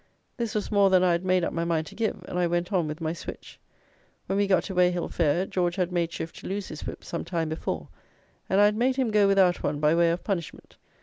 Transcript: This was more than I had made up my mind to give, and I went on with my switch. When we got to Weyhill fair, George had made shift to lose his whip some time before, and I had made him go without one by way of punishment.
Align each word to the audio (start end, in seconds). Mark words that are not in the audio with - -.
This 0.35 0.55
was 0.55 0.71
more 0.71 0.89
than 0.89 1.03
I 1.03 1.11
had 1.11 1.23
made 1.23 1.43
up 1.43 1.53
my 1.53 1.63
mind 1.63 1.85
to 1.85 1.93
give, 1.95 2.25
and 2.27 2.39
I 2.39 2.47
went 2.47 2.73
on 2.73 2.87
with 2.87 3.01
my 3.01 3.13
switch. 3.13 3.59
When 4.25 4.35
we 4.39 4.47
got 4.47 4.63
to 4.63 4.73
Weyhill 4.73 5.09
fair, 5.11 5.45
George 5.45 5.75
had 5.75 5.91
made 5.91 6.11
shift 6.11 6.37
to 6.37 6.47
lose 6.47 6.69
his 6.69 6.87
whip 6.87 7.03
some 7.03 7.23
time 7.23 7.49
before, 7.49 7.87
and 8.49 8.59
I 8.59 8.65
had 8.65 8.75
made 8.75 8.95
him 8.95 9.11
go 9.11 9.27
without 9.27 9.61
one 9.61 9.79
by 9.79 9.93
way 9.93 10.09
of 10.09 10.23
punishment. 10.23 10.77